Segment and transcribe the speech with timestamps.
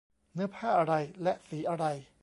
[0.33, 1.85] เนื้อผ้าอะไร และสีอะไร